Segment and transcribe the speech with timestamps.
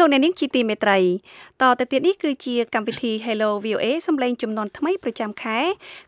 [0.00, 0.98] ស់លោកអ្នកនាងជាទីមេត្រី
[1.62, 5.58] តទៅទៀតនេះគឺជាកម្មវិធី Hello VOA សម្លេងចំនួនថ្មីប្រចាំខែ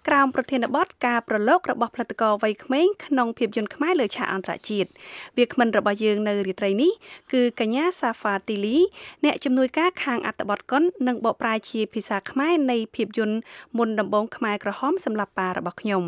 [0.09, 4.88] ក្រោមប្រធានបទការប្រឡូករបស់ផលិតករវ័យក្មេងក្នុងភាពយន្តខ្មែរលើឆាកអន្តរជាតិ
[5.36, 6.92] វាគ្មិនរបស់យើងនៅរាត្រីនេះ
[7.33, 8.77] គឺកញ្ញាសាហ្វាទីលី
[9.24, 13.38] អ្នកជំនួយការខាងអត្ថបទកុននិងបកប្រែជាភាសាខ្មែរនៃភាពយន្ត
[13.78, 16.02] មុនដំបូងខ្មែរក្រហមសម្រាប់ប៉ារបស់ខ្ញុំ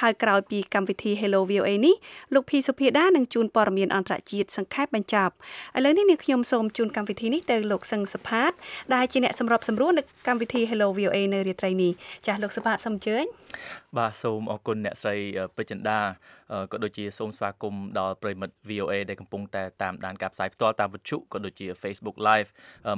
[0.00, 1.94] ហើយក្រោយពីកម្មវិធី Hello VOA នេះ
[2.34, 5.34] លោកភីសុភាដានឹងជួនព័ត៌មានអន្តរជាតិសង្ខេបបញ្ចប់
[5.76, 8.52] ឥឡូវនេះនាងខ្ញុំសូមជូនកម្មវិធីនេះទៅលោកសឹងសផាត
[8.94, 11.92] ដែលជាអ្នកសម្របសម្រួលនៅកម្មវិធី Hello VOA នៅរាត្រីនេះ
[12.26, 13.24] ចាស់លោកសផាតសូមអញ្ជើញ
[13.96, 15.16] បាទសូមអរគុណអ្នកស្រី
[15.56, 16.00] ពេជ្រចិន្តា
[16.72, 22.48] ក៏ដូចជាសូមស្វាគមន៍ដល់ប្រិមិត្ត VOA ដែលកំពុងតែតាមដានការផ្សាយផ្ទាល់តាមវិទ្យុក៏ដូចជា Facebook Live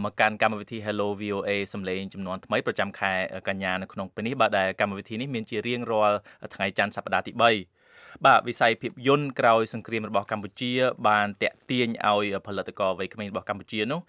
[0.05, 3.13] មកកាន់កម្មវិធី Hello VOA សំឡេងចំនួនថ្មីប្រចាំខែ
[3.49, 6.19] កញ្ញានៅក្នុងពេលនេះបាទដែលកម្មវិធីនេះមានជារៀងរាល់
[6.55, 7.76] ថ្ងៃច័ន្ទសប្តាហ៍ទី3
[8.25, 10.73] បាទវិស័យភាពយន្តក្រោយសង្គ្រាមរបស់កម្ពុជា
[11.09, 14.01] បានតាក់ទាញឲ្យផលិតករវ័យក្មេងរបស់កម្ពុជានោះ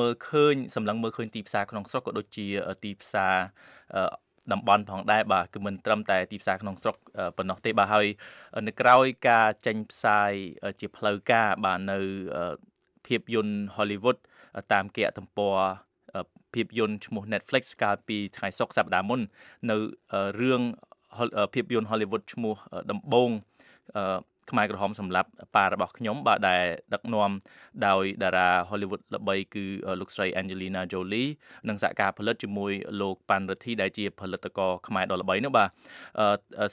[0.00, 2.46] មើលឃើញសម្លឹងមើលឃើញទីផ្សារក្នុងស្រុកក៏ដូចជា
[2.84, 3.34] ទីផ្សារ
[4.52, 6.96] តំបន់ផងដែរបាទគឺមិនត្រឹមតែទីផ្សារក្នុងស្រុក
[7.36, 8.06] ប៉ុណ្ណោះទេបាទហើយ
[8.66, 10.32] នៅក្រោយការចេញផ្សាយ
[10.80, 11.98] ជាផ្លូវការបាទនៅ
[13.06, 14.18] ភាពយន្ត Hollywood
[14.72, 15.56] តាមគេអទំព័រ
[16.54, 19.20] ភាពយន្តឈ្មោះ Netflix កាលពីថ្ងៃសុក្រសប្តាហ៍មុន
[19.70, 19.76] នៅ
[20.40, 20.62] រឿង
[21.54, 22.54] ភាពយន្ត Hollywood ឈ្មោះ
[22.90, 23.30] ដំបង
[24.52, 26.62] ខ្មែរក្រហមសម្រាប់ប៉ារបស់ខ្ញុំបាទដែល
[26.94, 27.30] ដឹកនាំ
[27.86, 29.64] ដោយតារា Hollywood ល្បីគឺ
[30.00, 31.30] លោកស្រី Angelina Jolie
[31.68, 35.68] និងសហការផលិតជាមួយលោកប៉ាន់រិទ្ធីដែលជាផលិតករខ្មែរដ៏ល្បីនោះបាទ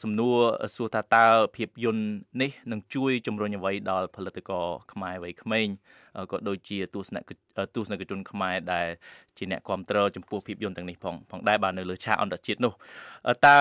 [0.04, 0.36] សំណួរ
[0.76, 2.06] សួរថាតើភាពយន្ត
[2.42, 5.68] នេះនឹងជួយជំរុញអ្វីដល់ផលិតករខ្មែរវ័យក្មេង
[6.32, 7.42] ក៏ដូចជាទស្សនកិច្ច
[7.76, 8.88] ទស្សនិកជនខ្មែរដែល
[9.38, 12.74] ជាអ្នកគ្រប់គ្រងចំពោះភាពយន្តទាំងនេះផងផងដែរបាទនៅលើឆាកអន្តរជាតិនោះ
[13.46, 13.58] តើ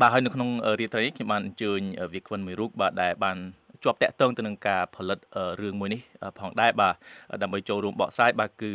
[0.00, 0.50] បាទហើយនៅក្នុង
[0.80, 1.80] រាត្រីនេះខ្ញុំបានអញ្ជើញ
[2.12, 3.36] វាគ្មិនមួយរូបបាទដែលបាន
[3.84, 5.18] ជាប់តាក់ទងទៅនឹងការផលិត
[5.60, 6.00] រឿងមួយនេះ
[6.38, 6.94] ផងដែរបាទ
[7.42, 8.72] ដើម្បីចូលរួមបកស្រាយបាទគឺ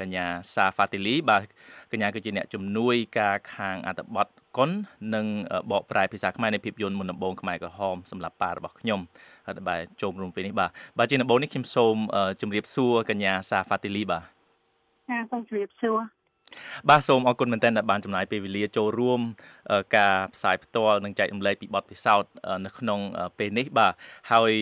[0.00, 1.42] កញ្ញាសាហ្វាទីលីបាទ
[1.92, 4.26] កញ្ញាគឺជាអ្នកជំនួយការខាងអត្ថបទ
[4.56, 4.70] កុន
[5.14, 5.26] និង
[5.70, 9.00] បកប្រែភាសាខ្មែរនៃភាពយន្តមុនដំបូងខ្មែរក្រហមសម្រាប់ប៉ារបស់ខ្ញុំ
[9.46, 11.96] ហើយបាទចូលរួមពេលនេះបាទបាទជាដំបូងនេះខ្ញុំសូម
[12.40, 14.22] ជម្រាបសួរកញ្ញាសាហ្វាទីលីបាទ
[15.08, 15.98] ចាសូមជម្រាបសួរ
[16.88, 19.20] បាទសូមអរគុណមែនទែនដែលបានចំណាយពេលវេលាចូលរួម
[19.96, 22.30] ការផ្សាយផ្ទាល់និងចែករំលែកពីបទពិសោធន៍
[22.66, 23.00] នៅក្នុង
[23.38, 23.92] ពេលនេះបាទ
[24.32, 24.52] ហើយ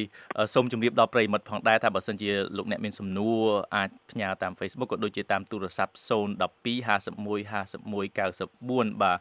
[0.54, 3.40] សូមជម្រាបដល់ប្រិយមិត្តផងដែរថាបើសិនជាលោកអ្នកមានសំណួរ
[3.76, 8.18] អាចផ្ញើតាម Facebook ក៏ដូចជាតាមទូរស័ព្ទ012 51 51
[8.98, 9.18] 94បាទ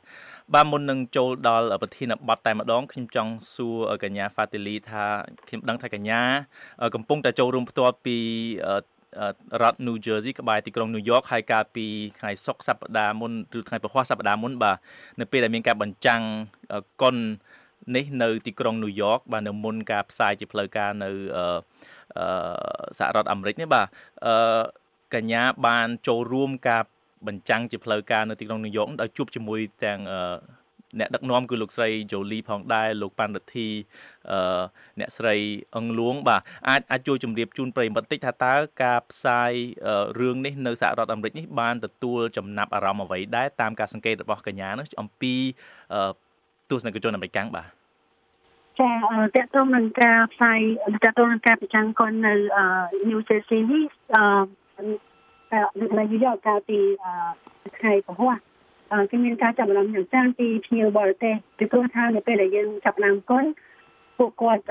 [0.54, 5.06] បាទមុននឹងចូលដល់ប្រធានបទតែម្ដងខ្ញុំចង់សួរកញ្ញា Fatili ថា
[5.48, 6.22] ខ្ញុំដឹងថាកញ្ញា
[6.96, 8.18] កំពុងតែចូលរួមផ្ទាល់ពី
[9.62, 11.86] រដ្ឋ New Jersey ក្បែរទីក្រុង New York ហើយកាលពី
[12.20, 14.78] ថ្ងៃសុក្រសប្តាហ៍មុនឬថ្ងៃពហុសប្តាហ៍មុនបាទ
[15.20, 16.22] នៅពេលដែលមានការបញ្ចាំង
[17.02, 17.16] កុន
[17.96, 21.58] នេះនៅទីក្រុង New York បាទនៅមុនការផ្សាយជាផ្លូវការនៅអឺ
[23.00, 23.88] សហរដ្ឋអាមេរិកនេះបាទ
[24.26, 24.36] អឺ
[25.14, 26.84] កញ្ញាបានចូលរួមការ
[27.28, 30.00] បញ្ចាំងជាផ្លូវការនៅទីក្រុង New York ដោយជួបជាមួយទាំង
[31.00, 33.68] អ្នកដឹកនាំគឺលោកស្រីជូលីផងដែរលោកប៉ាន់រិទ្ធី
[34.32, 34.62] អឺ
[35.00, 35.36] អ្នកស្រី
[35.76, 38.54] អឹងលួង បាទអាចអាចជួយជម្រាបជូនប្រិយមិត្តតិចថាតើ
[38.84, 39.52] ការផ្សាយ
[40.20, 45.34] រឿងនេះនៅសហរដ្ឋអាមេរិកនេះបានទទួលចំណាប់អារម្មណ៍អ្វីដែរតាមការសង្កេតរបស់កញ្ញានោះអំពី
[46.70, 47.68] ទស្សនិកជនអាមេរិកកាំងបាទ
[48.80, 50.60] ចាតើតើនឹងការផ្សាយ
[51.04, 52.34] តើតើនឹងការប្រចាំកននៅ
[53.10, 53.86] New Jersey នេះ
[54.16, 54.22] អឺ
[56.00, 56.80] នៅយុយកកាលពី
[57.78, 58.28] ថ្ងៃពហុ
[59.10, 63.44] គឺមានការចាប់អារម្មណ៍យ៉ាងច្រើនពីភ្ញៀវបរទេសពីព្រោះថានៅពេលដែលយើងចាប់ដើមកុន
[64.18, 64.64] ពួកគាត់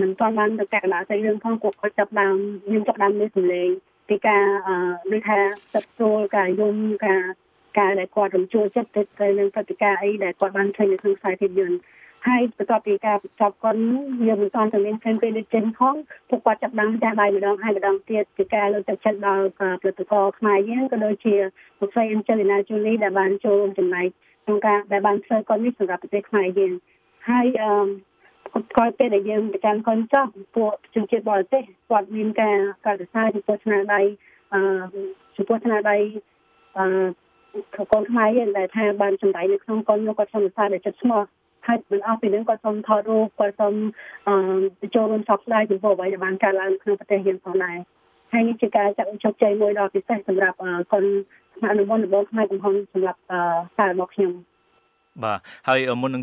[0.00, 2.36] មិនទាន់បានទៅកណ្ដាលស្អីរឿងផងពួកគាត់ចាប់ដើម
[2.72, 3.68] យើងចាប់ដើមលើសម្លេង
[4.08, 4.44] ពីការ
[5.12, 5.38] ដូចថា
[5.74, 7.22] ទឹកចូលការយំការ
[7.78, 8.90] ការដែលគាត់រំជួលចិត្ត
[9.20, 11.78] ទៅនឹងព្រឹត្តិការណ៍អីដែលគាត់បានឃើញនៅក្នុងខ្សែភាពយន្ត
[12.26, 13.78] ហើយបន្ទាប់ពីការបញ្ចប់គាត់
[14.26, 15.94] យើងមិនទាន់ទៅមានឃើញពេលដូចចេញផង
[16.28, 21.34] ពួកគាត់ចាប់ដើមចាស់ដៃម្ដងហើយម្ដងទៀតពីការលើកទឹកចិត្តដល់ផលិតករខ្មែរយើងក៏ដូចជា
[21.80, 24.08] លោកស្រីអិនជេលីណាជូលីដែលបានចូលរួមចំណែក
[24.44, 26.72] ក្នុងការដែលបានធ្វើគាត់នេះសម្រាប់ប្រទេសខ្មែរយើង
[27.28, 30.26] ហើយអឺគាត់ពេលដែលយើងប្រចាំកូនចោះ
[30.56, 32.56] ពួកជនជាតិបរទេសគាត់មានការ
[32.86, 34.00] កោតសរសើរចំពោះស្នាដៃ
[34.54, 34.60] អឺ
[35.36, 35.96] ចំពោះស្នាដៃ
[36.78, 36.86] អឺ
[37.92, 41.22] កូនខ្មែរយើងដែលថាបានចំណាយនៅក្នុងកូននោះគាត់សំសារដែលចិត្តស្មោះ
[41.66, 43.74] ហើយមិនអស់ពីនឹងគាត់សូមថតរូបគាត់សូម
[44.28, 47.76] អឺចូលរួមសោកស្ដាយចំពោះអ្វីដែលបានកើតឡើងក្នុងប្រទេសយើងផងដែរ
[48.32, 50.56] ហើយនេះជាការចាក់ជោគជ័យមួយដ៏ពិសេសសម្រាប់
[50.92, 51.04] កូន
[51.70, 53.20] អនុវត្តរបស់ផ្នែកកំហុសសម្រាប់
[53.76, 54.32] សាររបស់ខ្ញុំ
[55.24, 55.38] បាទ
[55.68, 56.22] ហើយមុននឹង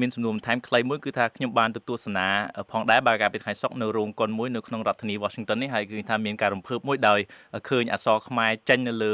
[0.00, 2.26] មានសំណួរបន្ថែមខ្លីមួយគឺថាខ្ញុំបានទៅទស្សនា
[2.72, 7.20] ផងដែរបាទកាលពីថ្ងៃសុក្រនៅរោងកុនមួយនៅក្នុងរដ្ឋធានី Washington នេះហើយគឺថាមានការរំភើបមួយដោយ
[7.68, 9.12] ឃើញអក្សរខ្មែរចេញនៅលើ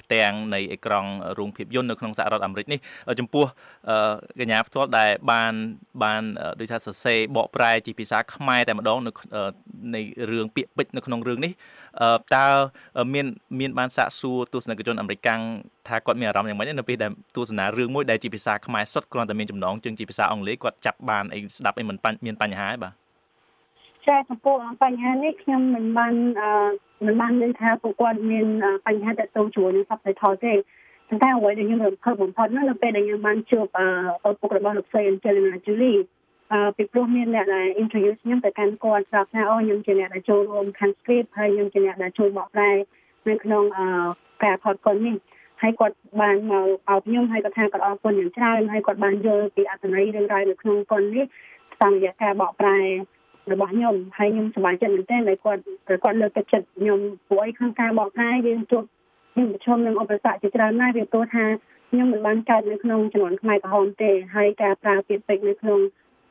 [0.00, 2.80] ផ្ទាំងនៃអេក្រង់រោងភាពយន្តនៅក្នុងសហរដ្ឋអាមេរិកនេះ
[3.20, 3.44] ចំពោះ
[4.40, 5.52] កញ្ញាផ្ទាល់ដែលបាន
[6.02, 6.22] បាន
[6.60, 9.12] ដូចថាសរសេរបកប្រែជាភាសាខ្មែរតែម្ដងនៅ
[9.94, 11.52] នៃរឿងពាក្យពេចន៍នៅក្នុងរឿងនេះ
[12.36, 12.46] តើ
[13.14, 13.26] មាន
[13.60, 15.28] មានបានសាកសួរទស្សនិកជនអាមេរិក
[15.88, 21.96] ថាគាត់មានអារម្មណ៍យ៉ាងម៉េចនៅពេលដែលទស្សនារឿងមួយដែលជាភាសាខ្មែរសុទ្ធគ្រាន់តែមានចំណងជើងជាភាសាអង់គ្លេសគាត់ចាប់បានអីស្ដាប់អីមិន
[22.26, 22.94] មានបញ្ហាទេបាទ
[24.06, 26.14] ចាចំពោះបញ្ហានេះខ្ញុំមិនបាន
[27.06, 28.46] មិនបាននិយាយថាពួកគាត់មាន
[28.86, 30.54] បញ្ហាតទៅជួរនឹង subtitle ទេ
[31.08, 33.66] ប៉ុន្តែអ្វីដែលខ្ញុំរំភើបបំផុតនោះនៅពេលដែលខ្ញុំបានជួប
[34.28, 36.00] ឪពុករបស់លោកស្រី Angelina Jolie
[36.52, 42.70] អឺពីព្រោះមានអ្នកដែល introduce ខ្ញុំទៅកាន់គាត់ប្រាប់ថាអូខ្ញុំជាអ្នកដែលចូលរួមខាង script ហើយខ្ញុំជាអ្នកដែលជួយបកប្រែ
[43.28, 43.86] នៅក្នុងអឺ
[44.44, 45.16] ការផតកុននេះ
[45.62, 51.24] ហើយគាត់បានមកអោបខ្ញុំហើយគាត់ថាគាត់អរគុណយ៉ាងច្រើនហើយគាត់បានយល់ពីអត្ថន័យរឿងរ៉ាវនៅក្នុងកុននេះ
[51.82, 52.78] តាមរយៈការបកប្រែ
[53.52, 56.98] របស់ខ្ញុំហើយខ្ញុំសប្បាយចិត្តមែនទែនដែលគាត់គាត់លើកទឹកចិត្តខ្ញុំ
[57.28, 58.84] ព្រោះអីក្នុងការបកប្រែយើងជួប
[59.32, 61.44] ខ្ញុំប្រឈមនឹងឧបសគ្គជាច្រើនណាស់វាព្រោះថា
[61.90, 65.80] ខ្ញុំមិនបានកើតនៅក្នុងចំនួនខ្មែរក្រហមទេហើយការប្រើពាក្យពេចន៍នៅក្នុង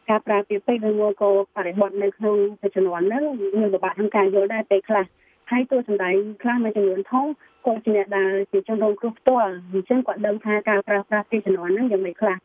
[0.09, 2.37] ការប្រើពាក្យពេចន៍ឬមួយក៏បរិបទនៅក្នុង
[2.75, 3.23] ចំនួនហ្នឹង
[3.59, 5.05] មានពិបាកក្នុងការយល់ដែរពេលខ្លះ
[5.53, 7.25] ហើយតួសម្ដែងខ្លះមួយចំនួនធំ
[7.65, 12.37] គាត់ជាអ្នកដែលជាជនរងគ្រោះផ្ទាល់អញ្ចឹងគាត់ដឹងថាការប្រើប្រាស់ពីចំនួនហ្នឹងយ៉ាងម៉េចខ្លះ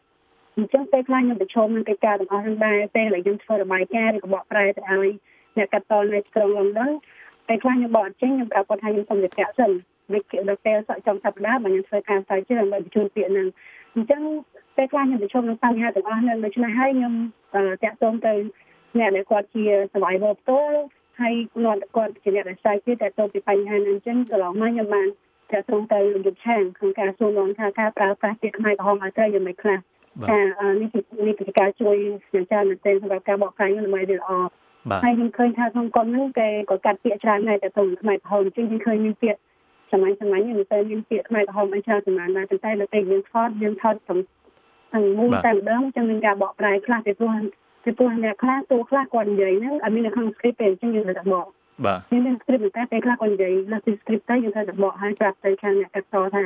[0.56, 5.10] អញ្ចឹងពេលខ្លះខ្ញុំប្រឈមនឹងកិច្ចការទាំងអស់ហ្នឹងដែរពេលដែលខ្ញុំធ្វើរបាយការណ៍ឬក៏បកប្រែទៅឲ្យ
[5.56, 6.90] អ្នកកាត់តនៅក្រុងលំដង
[7.48, 9.70] ពេលខ្លះខ្ញុំបកអញ្ចឹងខ្ញុំប្រាប់គាត់ថាខ្ញុំសូមវិភាគសិន
[10.12, 13.48] ដូចដល់ពេលសក់ចំសប្តាហ៍បើខ្ញុំធ្វើការស្រាវជ្រាវដើម្បីបញ្ជូនពាក្យហ្នឹង
[13.94, 14.22] អញ្ចឹង
[14.76, 17.14] ពេលខ្លះខ្ញុំប្រឈមនឹងបញ្ហាទាំងអស់ហ្នឹងដូច្នេះហើយខ្ញុំ
[17.82, 18.34] តាក់ទងទៅ
[18.98, 20.80] អ្នកដែលគាត់ជា survivor ផ្ទាល់
[21.20, 25.08] ហើយគាត់គាត់ជាអ្នកដែលស្រាវជ្រាវតាក់ទងពីបញ្ហាហ្នឹងអញ្ចឹងកន្លងមកខ្ញុំបាន
[25.52, 29.78] តាក់ទងទៅលោកយុទ្ធឆាងក្នុងការសួរនាំថាការប្រើប្រាស់ពាក្យខ្មែរក្រហមឲ្យត្រូវយ៉ាងម៉េចខ្លះ
[30.28, 30.38] ថា
[30.80, 30.88] នេះ
[31.26, 31.96] នេះជាការជួយ
[32.34, 34.30] យ៉ាងច្រើនមែនទែនសម្រាប់ការបកស្រាយដើម្បីវាល្អ
[35.04, 39.40] ហើយខ្ញុំឃើញថាក្នុងកុនហ្នឹងគេក៏កាត់ពាក្យច្រើនដែរតែទៅខ្មែរក្រហមអញ្ចឹងខ្ញុំឃើញមានពាក្យ
[39.92, 44.20] សម័យសម័យនេះមិនទៅមានពាក្យខ្មែរក្រហមអីច្រើនសម្រាប់ដែរប៉ុន្តែនៅពេលយើងថតយើងថតទាំង
[44.92, 47.32] ទាំងមូលតែម្ដងអញ្ចឹងមានការបកប្រែខ្លះពីព្រោះ
[47.84, 51.46] ពីព្រោះអ្នកខ្លះតួខ្លះគាត់និយាយហ្នឹងអត់មាននៅក្នុង script ទេអញ្ចឹងយើងត្រូវតែបក
[51.86, 56.44] បាទមាន script តែពេលខ្លះគាត់និយាយលើពី script ទៅយើងត្រូវតែបកឲ្យប្រាប់ទៅខាងអ្នកកាត់តថា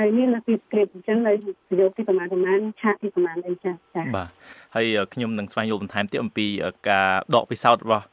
[0.00, 1.32] នៅនេះលើពី script អញ្ចឹងនៅ
[1.68, 4.28] ប្រយោគទីប្រហែលប្រហែលឆាកទីប្រហែលអីចឹងចា៎បាទ
[4.74, 6.46] ហើយខ្ញុំនឹងស្វែងយល់បន្ថែមទៀតអំពី
[6.90, 8.06] ការដកពិសោធន៍របស់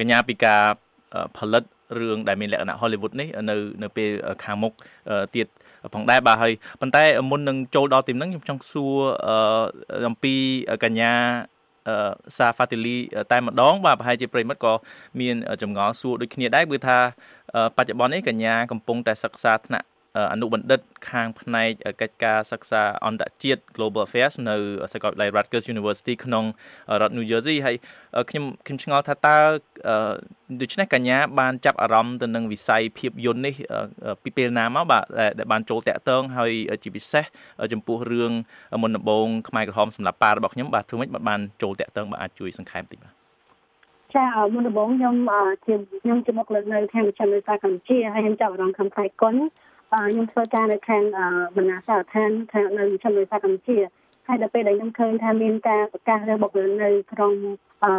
[0.00, 0.62] កញ្ញាពីការ
[1.36, 1.64] ផលិត
[1.98, 4.10] រឿងដែលមានលក្ខណៈ Hollywood នេះនៅនៅពេល
[4.44, 4.72] ខាងមុខ
[5.34, 5.46] ទៀត
[5.94, 8.94] ផងដែរបាទហើយប៉ុន្តែមុននឹងចូលដល់ទីហ្នឹងខ្ញុំចង់សួរ
[10.08, 10.34] អំពី
[10.84, 11.12] កញ្ញា
[12.36, 12.96] សាហ្វាទីលី
[13.32, 14.72] តែម្ដង បាទប្រហែលជាប្រិមិត្តក៏
[15.20, 16.98] មានចម្ងល់សួរដូចគ្នាដែរគឺថា
[17.76, 19.86] បច្ចុប្បន្ននេះកញ្ញាកំពុងតែសិក្សាថ្នាក់
[20.32, 20.80] អនុបណ្ឌិត
[21.10, 21.70] ខាងផ្នែក
[22.00, 24.56] កិច្ចការសិក្សាអន្តរជាតិ Global Affairs នៅ
[24.92, 26.44] សាកលវិទ្យាល័យ Rutgers University ក្នុង
[27.00, 27.76] រដ្ឋ New Jersey ហើយ
[28.30, 29.36] ខ្ញុំខ្ញុំឆ្ងល់ថាតើ
[30.60, 33.54] ដូច្នេះកញ្ញាបានចាប់អារម្មណ៍ទៅនឹងវិស័យភាពយន្តនេះ
[34.22, 35.04] ពីពេលណាមកបាទ
[35.38, 36.52] ដែលបានចូលតាក់ទងហើយ
[36.82, 37.24] ជាពិសេស
[37.72, 38.32] ចំពោះរឿង
[38.82, 43.12] មុនដំបូងខ្មែរក្រហមសម្រាប់ប៉ារបស់ខ្ញុំបាទធ្វើម៉េចបានចូលតាក់ទងបាទអាចជួយសង្ខេបតិចបាទ
[44.16, 45.14] ចាមុនដំបូងខ្ញុំ
[45.66, 49.36] ជាខ្ញុំជាមកលើនៅខាងវិទ្យាល័យកម្ពុជាហើយខ្ញុំចាប់អារម្មណ៍ខាងផ្នែកគុណ
[49.90, 51.02] ខ្ញុំធ្វើការនៅខាង
[51.56, 53.78] បណ្ណាសាស្ត្រដ្ឋានខាងនៅវិទ្យាល័យសាស្ត្រកម្ពុជា
[54.26, 57.32] ហើយដល់ពេលដែលខ្ញុំឃើញថាមានការប្រកាសរើបុគ្គលនៅក្នុង
[57.84, 57.92] អឺ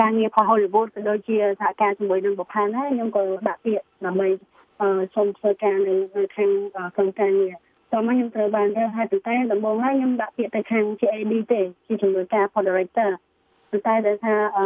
[0.00, 4.28] ការងារផល Hollywood ក៏ដូចជាសហការជាមួយនឹងបុផានហើយខ្ញុំក៏ដាក់ពាក្យដើម្បី
[5.14, 6.50] សូមធ្វើការនៅនៅខាង
[6.96, 7.54] ក្រុមការងារ
[7.92, 13.10] តោះមកខ្ញុំត្រូវបានរើហើយតែដំបូងហើយខ្ញុំដាក់ពាក្យទៅខាង GAD ទេជាជំនួយការ Pod Director
[13.86, 14.64] តែដែលថាអឺ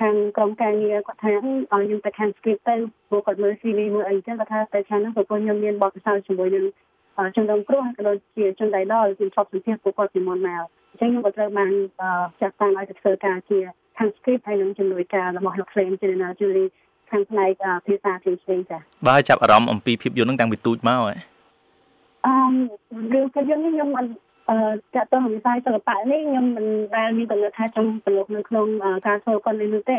[0.00, 1.38] ខាងក្រុមការងារគាត់ថាឲ្យ
[1.70, 2.74] ខ្ញុំទៅខាង script ទៅ
[3.08, 6.64] ព្រោះគាត់មើល CV មើលអីចឹងគាត់ថាទៅខាងហ្នឹងប្រពន្ធខ្ញុំមានបទពិសោធន៍ជាមួយនឹង
[7.36, 11.72] ជនរងគ្រោះក៏ដូចជាជនដៃដល់ជំនាន់សម្ភារពួកគាត់ពីមុនមកអញ្ចឹងខ្ញុំក៏ត្រូវបាន
[12.40, 13.58] ចាត់តាំងឲ្យទៅធ្វើការជា
[13.98, 16.70] ខាង script ហើយនឹងជំនួយការរបស់លោក Flame General Julie
[17.10, 17.52] ខាងផ្នែក
[17.86, 21.14] ភាសាផ្សេងផ្សេងចា៎បាទចាប់អារម្មណ៍អំពីភាពយន្តហ្នឹងតាំងពីទូចមកហ៎
[22.26, 22.34] អឺ
[23.14, 23.88] រឿងភាពយន្តនេះខ្ញុំ
[24.52, 24.60] អឺ
[24.94, 26.66] ចាក់ទៅវិស័យសិល្បៈនេះខ្ញុំមិន
[26.96, 28.66] ដែលមានកំណត់ថាចង់ប្រឡូកនៅក្នុង
[29.06, 29.98] ការធ្វើកុននេះនោះទេ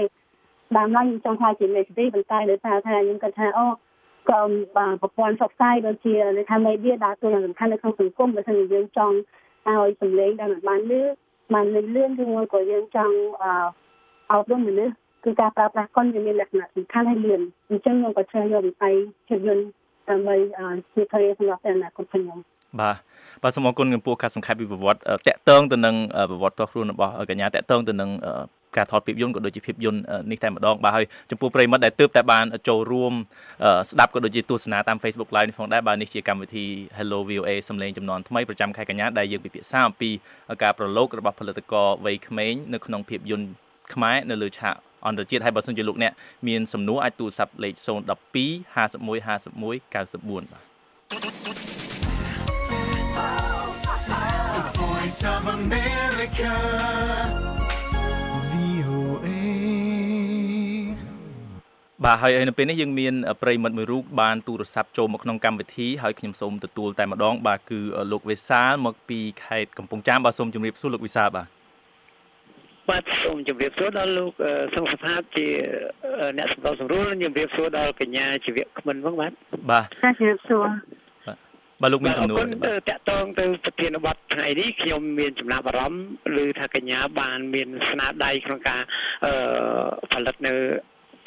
[0.78, 3.68] ដើមឡើយខ្ញុំចង់ថាជាមេធាវីប៉ុន្តែដោយសារថាខ្ញុំគិតថាអូ
[4.30, 4.42] ក៏
[5.02, 9.16] ប្រព័ន្ធផ្សព្វផ្សាយដូចជានៅខាងមេឌៀដើរតួយ៉ាងសំខាន់នៅក្នុងសង្គមបើមិនយើងចង់
[9.68, 11.02] ឲ្យសម្លេងដែលមិនបានលឺ
[11.54, 13.16] បានលឿនលឿនឬមួយក៏យើងចង់
[14.32, 14.94] អប់រំមនុស្ស
[15.24, 18.94] គឺការប្រើប្រាស់កុនវាមានលក្ខណៈសំខាន់ហើយលឿនអញ្ចឹងខ្ញុំក៏ជ្រើសយកវិស័យ
[19.28, 19.66] ភាពយន្ត
[20.10, 20.36] ដើម្បី
[20.94, 22.38] ជា career សម្រាប់អនាគតខ្ញុំ
[22.80, 22.96] បាទ
[23.44, 25.96] បាទសូមអរគុណចំពោះការសង្ខេបពីប្រវត្តិតកតងទៅនឹង
[26.32, 28.10] ប្រវត្តិតោះខ្លួនរបស់កញ្ញាតកតងទៅនឹង
[28.78, 30.02] ការថតភាពយន្តក៏ដូចជាភាពយន្ត
[30.32, 33.14] នេះតែម្ដងបាទហើយចំពោះប្រិមិត្តដែលទើបតែបានចូលរួម
[33.90, 36.66] ស្ដាប់ក៏ដូចជាទស្សនាតាម Facebook Live នេះផងដែរបាទនេះជាកម្មវិធី
[36.98, 40.10] Hello VOA សំឡេងចំនួនថ្មីប្រចាំខែកញ្ញាដែលយើងពិភាក្សាអំពី
[40.64, 43.48] ការប្រឡូករបស់ផលិតករវ័យក្មេងនៅក្នុងភាពយន្ត
[43.94, 44.76] ខ្មែរនៅលើឆាក
[45.08, 46.14] អន្តរជាតិហើយបើសិនជាលោកអ្នក
[46.48, 47.88] មានសំណួរអាចទូរស័ព្ទលេខ012
[48.76, 50.73] 51 51 94បាទ
[55.04, 56.54] Voice of America.
[58.52, 59.40] VOA.
[62.04, 67.80] បាទហើយនៅពេលនេះយើងមានប្រិមិត្តមួយរូបបានទូរស័ព្ទចូលមកក្នុងកម្មវិធីហើយខ្ញុំសូមទទួលតែម្ដង បាទគឺ
[68.12, 71.48] លោកវិសាលមកពីខេត្តកំពង់ចាមបាទសូមជម្រាបសួរលោកវិសាលបាទ
[72.90, 74.32] បាទសូមជម្រាបសួរដល់លោក
[74.76, 75.48] សង្ឃសថាជា
[76.38, 79.32] អ្នកសម្របសម្រួលជម្រាបសួរដល់កញ្ញាជីវៈក្មិនផងបាទ
[79.72, 79.88] បាទ
[80.20, 80.68] ជម្រាបសួរ
[81.82, 82.38] បាទលោកមានសំណួរ
[82.90, 86.06] តកតងទៅប្រធានបទថ្ងៃនេះខ្ញុំមានចំណាប់អារម្មណ៍
[86.44, 88.82] ឬថាកញ្ញាបានមានស្នាដៃក្នុងការ
[89.26, 89.34] អឺ
[90.14, 90.54] ផលិតនៅ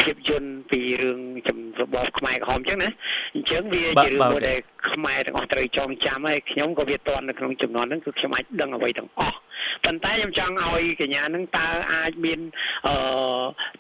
[0.03, 2.91] ភាពយន្តពីរឿងចំរបបខ្មែរក្រហមអញ្ចឹងណា
[3.35, 4.59] អញ្ចឹងវាជារឿងមួយដែល
[4.91, 9.39] ខ្មែរទាំងអស់ត្រូវចងចាំហើយខ្ញុំក៏វាតន់នៅក្នុងចំនួនហ្នឹងគឺខ្ញុំអាចដឹងអ្វីទាំងអស់
[9.85, 12.41] ប៉ុន្តែខ្ញុំចង់ឲ្យកញ្ញានឹងតើអាចមាន
[12.87, 12.97] អឺ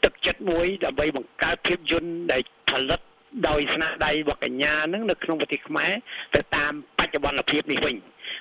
[0.05, 3.01] ទឹកចិត្តមួយដើម្បីបង្កើតភាពយន្តដែលផលិត
[3.49, 5.92] ដោយស្នាដៃរបស់កញ្ញានឹងនៅក្នុងប្រទេសខ្មែរ
[6.35, 7.97] ទៅតាមបច្ចុប្បន្នភាពនេះវិញ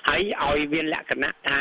[0.08, 1.58] ហើយឲ្យមានលក្ខណៈថា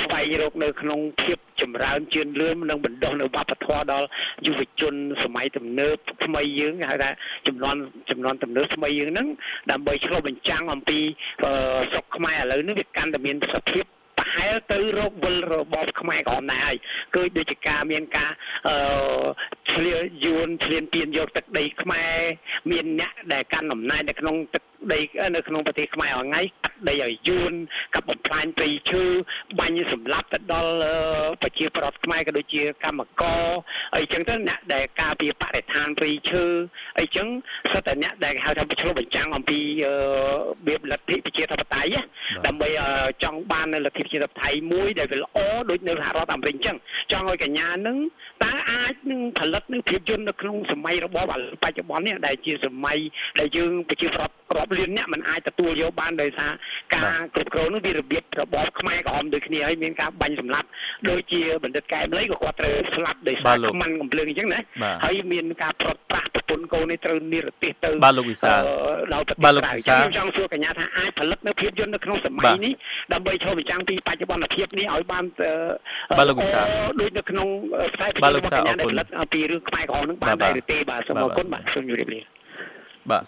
[0.00, 4.06] ស្វែងរកនៅក្នុងភាពចម្រើនជឿនលឿននិងបណ្ដុះនៅវប្បធម៌ដល់
[4.46, 7.10] យុវជនសម័យទំនើបថ្មីយើងហៅថា
[7.46, 7.76] ចំនួន
[8.10, 9.28] ចំនួនទំនើបថ្មីយើងហ្នឹង
[9.70, 10.98] ដើម្បីឆ្លុះបញ្ចាំងអំពី
[11.90, 13.84] ស្រុកខ្មែរឥឡូវនេះវាកាន់តែមានសភាព
[14.22, 16.76] ប្រហែលទៅរកវិលរបបខ្មែរក្រមដែរហើយ
[17.14, 18.30] គឺដូចជាការមានការ
[18.68, 18.76] អឺ
[19.72, 22.16] ឆ្លៀយួនឆ្លៀនពៀនយកទឹកដីខ្មែរ
[22.70, 24.62] មានអ្នកដែលកាន់អំណាចនៅក្នុងទឹក
[24.92, 25.00] ដី
[25.36, 27.52] នៅក្នុងប្រទេសខ្មែរអងៃកាត់ ដីឲ្យយួន
[27.94, 29.02] កាប់បំផ្លាញព្រៃឈើ
[29.60, 30.72] បាញ់សម្លាប់ទៅដល់
[31.42, 33.42] ប្រជាប្រដ្ឋខ្មែរក៏ដូចជាកម្មករ
[33.96, 36.44] អីចឹងទៅអ្នកដែលការពារបរិស្ថានព្រៃឈើ
[37.00, 37.26] អីចឹង
[37.72, 39.86] សិតតែអ្នកដែលហៅថាឆ្លុះបញ្ចាំងអំពីរ
[40.66, 41.96] បៀបលទ្ធិប្រជាធិបតេយ្យ
[42.46, 42.68] ដើម្បី
[43.22, 45.38] ចង់បាននៅលទ្ធិប្រជាធិបតេយ្យមួយដែលវាល្អ
[45.70, 46.76] ដូចនៅសហរដ្ឋអាមេរិកចឹង
[47.12, 47.98] ចង់ឲ្យកញ្ញានឹង
[48.44, 52.98] តើអាចនឹងផលិតនឹងភាពយន្តនៅក្នុងសម័យរបបបច្ចុប្បន្ននេះដែលជាសម័យ
[53.40, 56.52] ដែលយើងប្រជាប្រដ្ឋរាប់លានអ្នកមិនអាចទទួលយកបានដោយសារ
[56.94, 60.68] ការគ្រប់គ្រងនោះវារបៀបរបបខ្មែរក្រហមដូចគ្នាហើយមានការបាញ់សម្លាប់
[61.10, 64.60] ដូចជាបណ្ឌិតកែមលីក៏គាត់ត្រូវស្លាប់ដោយសារខ្មាំងកំភ្លើងអញ្ចឹងណា
[65.04, 68.52] ហើយមានការប្រត់ប្រាស់ប្រពន្ធកូននេះត្រូវនិរទេសទៅបាទលោកវិសា
[69.12, 72.72] ដល់ប្រទេសក្រៅខ្ញុំចង់សួរកញ្ញាថាអាចផលិតនៅភាពយន្តនៅក្នុងសម័យនេះ
[73.12, 75.24] ដើម្បីឆ្លុះបញ្ចាំងពីបច្ចុប្បន្នភាពនេះឲ្យបាន
[76.18, 76.60] បាទលោកវិសា
[77.00, 77.48] ដូចនៅក្នុង
[77.94, 82.20] ខ្សែភាពរបស់កញ្ញាដែលផលិតពីរឿងខ្មែរក្រហមនឹងបានដែរឬទេបាទសូមអរគុណបាទសូមជម្រាបលា
[83.10, 83.24] បាទ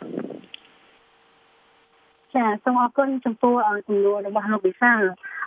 [2.36, 3.54] ចាសូមអរគុណចំពោះ
[3.88, 5.00] សំណួររបស់លោកវិសាល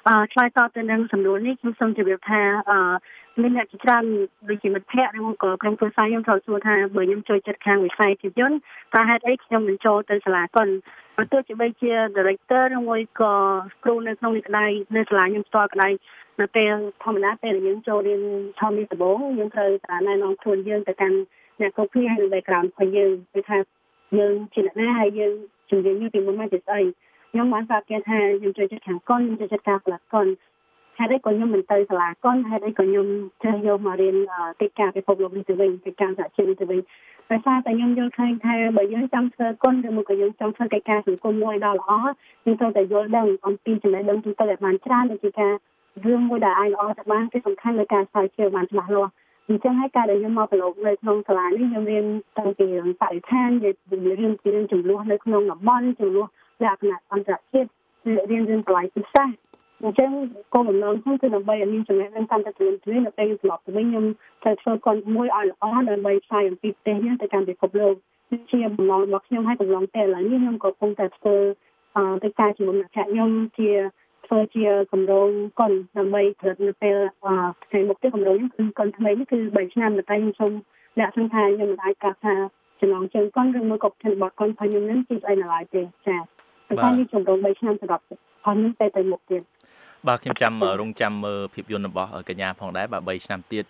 [0.07, 2.79] អឺឆ្លើយតបទៅនឹងសំណួរនេះខ្ញុំសូមជម្រាបថាអឺ
[3.41, 4.03] មានអ្នកជាច្រើន
[4.49, 8.57] ដូចជាមិត្តភ័ក្តិឬក៏ក្រុមគ្រួសារខ្ញុំត្រូវសួរថាបើខ្ញុំចូលចិត្តខាងវិស័យភាពយន្ត
[8.93, 10.67] តើហេតុអីខ្ញុំមិនចូលទៅសាលាកុន
[11.17, 13.33] បើទោះជាបីជា director ឬមួយក៏
[13.83, 14.65] គ្រូនៅក្នុងនេះក្តី
[14.95, 15.89] នៅសាលាខ្ញុំផ្ទាល់ក្តី
[16.39, 18.21] នៅពេលធម្មតាពេលយើងចូលរៀន
[18.59, 21.17] ធម្មនេះដំបូងយើងត្រូវតែណែនាំខ្លួនយើងទៅកាន់
[21.61, 23.57] អ្នកគ្រប់គ្រងហើយនៅ background របស់យើងគឺថា
[24.17, 25.33] យើងជាអ្នកណាហើយយើង
[25.69, 26.81] ជំនាញនេះពីមុនមកជាស្អី
[27.31, 30.27] ខ្ញុំបានប្រាប់គេថាខ្ញុំចូលចិត្តខាងកុនខ្ញុំចូលចិត្តការផលិតកុន
[30.97, 33.07] ហេតុអីក៏ខ្ញុំមិនទៅសាលាកុនហេតុអីក៏ខ្ញុំ
[33.43, 34.15] ចេះយកមករៀន
[34.61, 36.79] កិច្ចការពិភពលោកនេះទៅវិញកិច្ចការសហជីពនេះទៅវិញ
[37.31, 41.91] ដោយសារតែខ្ញុំយល់ឃើញថាបើយើងចង់ធ្វើគុណឬមកក៏យើងចង់ធ្វើកិច្ចការសង្គមមួយដ៏ល្អ
[42.45, 45.53] យើងត្រូវតែយល់ដឹងអំពីចំណេះដឹងទូទៅឲ្យបានច្រើនដូចជាការ
[46.05, 49.11] រឿងមួយដែលអាចល្អទៅបានគឺសំខាន់នៅការស្រាវជ្រាវបានច្បាស់លាស់
[49.49, 52.05] អញ្ចឹងហើយការដែលខ្ញុំមកប្រឡូកនៅក្នុងសាលានេះខ្ញុំរៀន
[52.37, 53.73] តាំងពីរឿងបរិស្ថាននិយាយ
[54.21, 56.27] រឿងពីរឿងចំនួននៅក្នុងតំបន់ចំនួន
[56.63, 57.69] លក្ខណៈអន្តរជាតិ
[58.31, 59.29] រៀនរឿងបរិយាកាស
[59.83, 60.11] អញ្ចឹង
[60.53, 64.05] គោលបំណងខ្ញុំគឺដើម្បីឲ្យមានចំណេះដឹងកាន់តែទូលំទូលាយនៅពេលខ្ញុំត្រឡប់ទៅវិញខ្ញុំ
[64.43, 67.93] ត្រូវធ្វើកុនមួយឲ្យល្អដើម្បីផ្សាយអំពីប្រទេសនេះទៅកាន់ពិភពលោក
[68.51, 71.35] ជាបំណងរបស់ខ្ញុំហើយកន្លងទៅឥឡូវនេះខ្ញុំក៏កំពុងតែធ្វើ
[72.23, 73.69] ទៅការជាមួយអ្នកខ្ញុំជា
[74.27, 75.29] ធ្វើជាគម្រោង
[75.59, 76.95] កុនដើម្បីផលិតនៅពេល
[77.65, 80.51] ថ្ងៃមុខទៀតគម្រោងនេះគឺកុនថ្មីនេះគឺ3ឆ្នាំតែខ្ញុំសូម
[80.99, 82.35] លាក់សង្ខាខ្ញុំមិនអាចកាត់ថា
[82.81, 86.19] ចំណងជើងកុនឬមួយក៏ប្រធានបទកុនរបស់ខ្ញុំនឹងជាស្អីនៅឡើយទេចា៎
[86.67, 88.03] តែនេះគម្រោង3ឆ្នាំសម្រាប់
[88.43, 89.41] ផលនេះទៅទៅមុខទៀត
[90.07, 93.65] បាទខ្ញុំចាំរងចាំមើលភាពយន្តរបស់កញ្ញាផងដែរបាទ3ឆ្នាំទៀត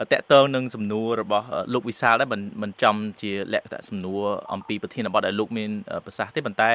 [0.00, 5.70] អឺតកតងនឹងសំណួររបស់លោកវិសាលដែរមិនមិនចំជាលក្ខណៈសំណួរអំពីប្រធានបទដែលលោកមាន
[6.06, 6.70] ប្រសាសន៍ទេប៉ុន្តែ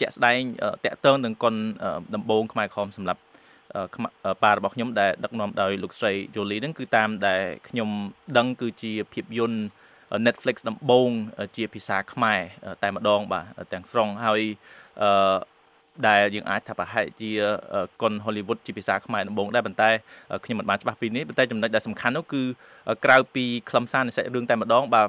[0.00, 0.38] ជាក់ស្ដែង
[0.84, 1.54] តកតងនឹងកុន
[2.14, 3.20] ដំបងខ្មែរខំសម្រាប់
[4.42, 7.88] ប៉ារបស់ខ្ញុំដែលដឹកនាំដោយលោកស្រីយូលីហ្នឹងគឺតាមដែលខ្ញុំ
[8.38, 9.60] ដឹងគឺជាភាពយន្ត
[10.26, 11.10] Netflix ដំបូង
[11.56, 12.40] ជាភាសាខ្មែរ
[12.82, 14.42] តែម្ដងបាទទាំងស្រុងហើយ
[15.02, 15.10] អឺ
[16.08, 17.30] ដែលយើងអាចថាប្រហែលជា
[18.02, 19.90] កុនហូលីវូដជាភាសាខ្មែរដំបូងដែរប៉ុន្តែ
[20.44, 22.42] ខ្ញុំមិនបានច្បាស់ពីនេះប៉ុន្តែចំណុចដែលសំខាន់នោះគឺ
[23.04, 25.08] ក្រៅពីខ្លឹមសារនៃសាច់រឿងតែម្ដងបាទ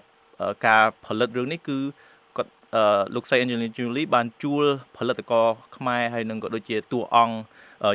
[0.67, 1.77] ការផលិតរឿងនេះគឺ
[2.37, 2.51] គាត់
[3.15, 4.63] លោកស្រី Angelina Jolie បានជួល
[4.97, 5.45] ផលិតករ
[5.77, 7.35] ខ្មែរហើយនឹងក៏ដូចជាតួអង្គ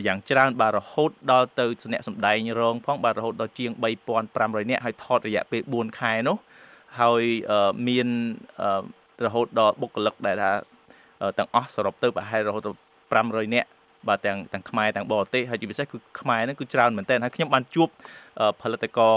[0.07, 3.71] យ៉ាងច្រើនបាទរហូតដល់ទៅអ្នកសម្ដែងរងផងបាទរហូតដល់ជាង
[4.21, 6.37] 3500នាក់ហើយថតរយៈពេល4ខែនោះ
[7.01, 7.23] ហើយ
[7.89, 8.09] មាន
[9.25, 10.53] រហូតដល់បុគ្គលិកដែលថា
[11.39, 12.79] ទាំងអស់សរុបទៅប្រហែលរហូតដល់
[13.17, 13.69] 500នាក់
[14.09, 17.89] បាទទាំងទាំងខ្មែរទាំងបរទេសហើយជាពិសេសគឺខ្មែរហ្នឹងគឺច្រើនមែនទែនហើយខ្ញុំបានជួប
[18.63, 19.15] ផលិតករ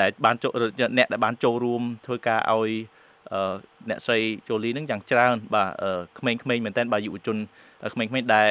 [0.00, 0.52] ដែលបានចូល
[0.98, 2.72] អ្នកដែលបានចូលរួមធ្វើការឲ្យ
[3.90, 5.70] អ្នកស្រីជូលីនឹងយ៉ាងច្រើនបាទ
[6.18, 7.36] ក្មេងៗមែនតើបាទយុវជន
[7.94, 8.50] ក្មេងៗដែល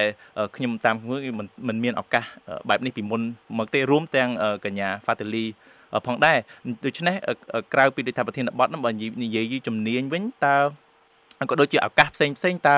[0.56, 1.22] ខ្ញុំតាមមើល
[1.68, 2.26] មិនមានឱកាស
[2.70, 3.22] បែបនេះពីមុន
[3.58, 4.30] មកទេរួមទាំង
[4.66, 5.46] កញ្ញា Fatili
[6.08, 6.38] ផងដែរ
[6.86, 7.16] ដូច្នេះ
[7.74, 8.92] ក្រៅពីដូចថាប្រធានបទនោះបើ
[9.24, 10.58] និយាយជំនាញវិញតើ
[11.50, 12.78] ក៏ដូចជាឱកាសផ្សេងផ្សេងតើ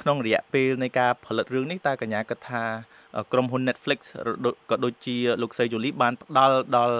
[0.00, 2.64] ក្នុងរយៈពេលនៃការផលិតរឿងនេះតើកញ្ញាគិតថា
[3.32, 4.00] ក្រុមហ៊ុន Netflix
[4.70, 6.96] ក៏ដូចជាលោកស្រី Jolie បានផ្ដល់ដល់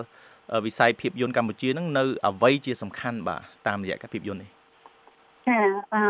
[0.66, 4.50] វិស័យភាពយន្តកម្ពុជានឹងនៅអ្វីជាសំខាន់បាទតាមរយៈការភាពយន្តនេះ
[5.48, 5.58] ចា
[5.94, 6.02] អឺ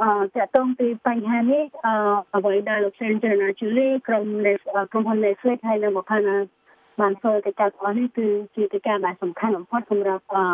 [0.00, 1.94] អឺតើតងពីបញ្ហានេះអឺ
[2.36, 4.24] អ្វីដែលលោក Sandra Julie ក្រុម
[4.92, 6.22] ក្រុមហ៊ុន Netflix ហើយនៅមកខាង
[7.00, 10.44] បានធ្វើកិច្ចការអស់នេះគឺជាកិច្ចការដែលសំខាន់បំផុតសម្រាប់អឺ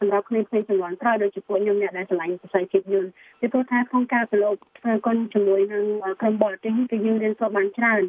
[0.00, 5.84] សម្រាប់គ្នាផ្សេងចំនួនក្រោយដូចជាពួកខ្ញុំអ្នកដែលឆ្លាញ់វិស័យភាពយន្តពីព្រោះថាក្នុងការប្រឡូកធ្វើកុនជាមួយនឹង
[6.20, 8.02] ក្រុមបរទេសគឺយើងរៀនសូត្របានច្រើន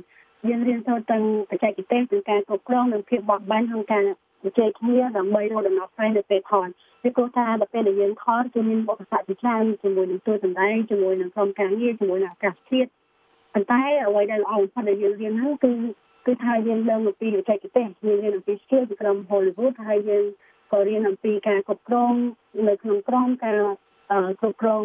[0.47, 4.03] យើងរៀនសូត្រទាំងបច្ចេកទេសទាំងការគ្រប់គ្រងនិងភាពបត់បែនក្នុងការ
[4.43, 6.67] ជជែកគ្នាដើម្បីរកដំណោះស្រាយនៅពេលថត
[7.01, 12.89] ពីព្រោះថាដល់ពេលដែលយើងថតគឺមានឧបសគ្គជាច្រើនជាមួយនឹងទូសម្ដែងជាមួយនឹងក្រុមការងារជាមួយនឹងអាកាសធាតុ
[13.53, 15.71] ប៉ុន្តែអ្វីដែលល្អបំផុតដែលយើងរៀនហ្នឹងគឺ
[16.25, 20.25] គឺថាយើងដឹងអំពីបច្ចេកទេសយើងរៀនអំពី skill ពីក្រុម Hollywood ហើយយើង
[20.71, 22.13] ក៏រៀនអំពីការគ្រប់គ្រង
[22.67, 23.59] នៅក្នុងក្រុមការ
[24.39, 24.83] គ្រប់គ្រង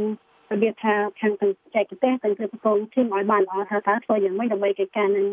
[0.53, 5.27] របៀបថាខាងទាំងចែកទេសទាំងគ្រប់គ្រងធីមឲ្យបានល្អថាតើធ្វើយ៉ាងម៉េចដើម្បីកិច្ចការនឹង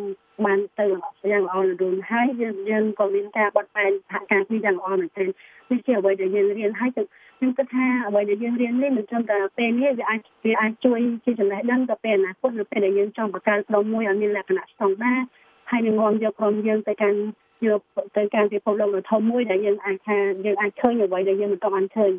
[0.45, 0.85] បានទៅ
[1.31, 5.29] យ៉ាងល្អរលូនហើយយើងយើងក៏មានការបត់បែនសហការគ្នាយ៉ាងល្អមែនទែន
[5.69, 7.03] នេះជាអ្វីដែលយើងរៀនហើយទៅ
[7.37, 15.19] ខ្ញុំគិតថាអ្វីដែលយើងរៀននេះមិនត្រឹមតែពេលនេះវាអាចវាអាចជួយជាចំណេះដឹងទៅពេលអនាគតនៅពេលដែលយើងចង់បង្កើតក្រុមមួយឲ្យមានលក្ខណៈស្តង់ដារ
[15.71, 17.19] ហើយនឹងនាំយកក្រុមយើងទៅកាន់
[17.67, 17.79] យក
[18.17, 22.13] ទៅកាន់ពិភពលោកដ៏ធំមួយដែលយើងអាចថាយើងអាចឃើញអ្វីដែលយើងមិនទាន់បានឃើញ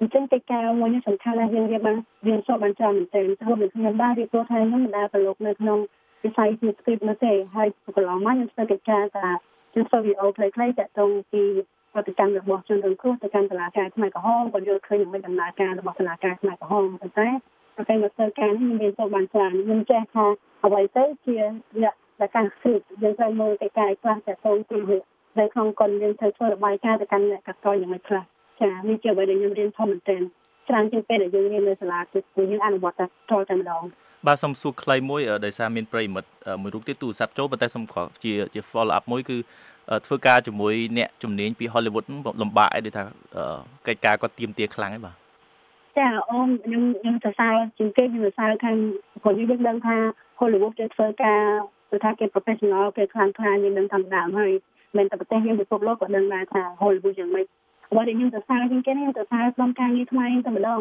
[0.00, 1.96] អញ្ចឹងកិច្ចការមួយនេះសំខាន់ណាស់យើងរៀបបាន
[2.28, 5.78] យើងសពបានច្រើនមែនទែនចូលមកខ្ញុំបានរៀបរាប់ថាខ្ញុំមិនដែលប្រឡូកនៅក្នុង
[6.24, 9.26] វិស័យជា script នោះទេហើយកន្លងមកខ្ញុំធ្វើកិច្ចការថា
[9.72, 11.42] ខ្ញុំធ្វើវីដេអូខ្លីៗតាក់ទងពី
[11.92, 17.28] ប្រតិកម្មរបស់ជនរងគ្រោះទៅកាន់សាលាការខ្មែរក្រហមក៏យល់ឃើញយ៉ាងម៉េចដំណើរការរបស់សាលាការខ្មែរក្រហមប៉ុន្តែ
[17.88, 20.24] តែមកធ្វើការនេះមានទៅបានច្រើនខ្ញុំចេះថា
[20.64, 21.36] អ្វីទៅជា
[21.76, 21.92] អ្ន
[22.26, 24.78] កដែលការស្រីយើងត្រូវមើលកិច្ចការខ្លះតាក់ទងពី
[25.38, 28.22] នៅក្នុងកុនយើងត្រូវធ្វើរបាយការណ៍ទៅកាន់អ្នកកកយ៉ាងម៉េចខ្លះ
[28.60, 30.22] ចានេះជាអ្វីដែលខ្ញុំរៀនធំមែនទែន
[30.68, 32.18] ច្រើនជាងពេលដែលយើងរៀននៅសាលាគឺ
[32.50, 33.08] យើងអនុវត្តតែត
[33.50, 33.82] តែម្ដង
[34.26, 36.28] បាទសូមសួរខ្លីមួយដោយសារមានប្រិមិត្ត
[36.62, 39.36] មួយរូបទៀតទូរស័ព្ទចូលប៉ុន្តែសូមខកជាជា follow up មួយគឺ
[40.06, 42.04] ធ្វើការជាមួយអ្នកជំនាញពី Hollywood
[42.42, 43.02] លំបាកអីដូចថា
[43.86, 45.16] កិច្ចការគាត់ទៀមទាខ្លាំងឯងបាទ
[45.98, 48.76] ចាអូនខ្ញុំខ្ញុំសរសើរជាងគេខ្ញុំសរសើរខាង
[49.22, 49.96] ព្រោះយើងដឹងថា
[50.40, 51.42] Hollywood គេធ្វើការ
[51.90, 54.52] គឺថាគេ professional គេខ្លាំងខ្លាយើងដឹងធម្មតាហើយ
[54.96, 57.46] មិនតែប្រទេសយើងពិភពលោកក៏ដឹងដែរថា Hollywood យ៉ាងម៉េច
[57.90, 60.80] អ្វីដែលខ្ញុំសរសើរជាងគេខ្ញុំសរសើរក្រុមការងារខ្មែរតែម្ដង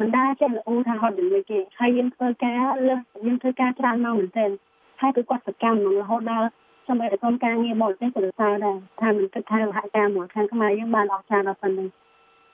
[0.00, 4.50] មិនដាចេះល្អថាហត់ដូចគេហើយយើងធ្វើការលើសយើងធ្វើការច្រើនមកមែនទែន
[5.00, 6.48] ហើយគឺគាត់សកម្មមករហូតដល់
[6.88, 11.88] សម្រាប់ក្រុមការងារបរទេសក៏សរសើរដែរថាមិនគិតថាសហការមួយខាងខ្មែរយើងបានអស្ចារ្យដល់ប៉ុណ្ណឹង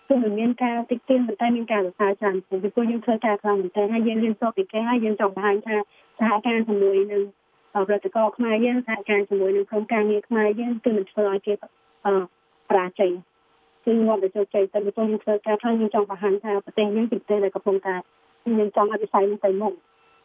[0.09, 5.77] គឺមិនមានការតិចទៀនប៉ុន្តែមានការសរសើរច្រើនពីព្រោះយើងធ្វើការខ្លាំងមែនទែនហើយយើងរៀនសូត្រពីគេហើយយើងចង់បង្ហាញថា
[6.19, 7.23] សហការជាមួយនឹង
[7.73, 11.53] ផលិតករខ្មែរយើងសហការជាមួយនឹងក្រុមការងារខ្មែរយើងគឺមិនធ្វើឲ្យគេ
[12.71, 13.13] ប្រាជ័យ
[13.85, 17.95] គឺងាប់ទៅជោគជ័យតែពីព្រោះយើងធ្វើការខ្លាំងយើងចង់បង្ហាញថាប្រទេសយើងជាប្រទេសដែលកំពុងតែ
[18.59, 19.73] យើងចង់ឲ្យវិស័យនេះទៅមុខ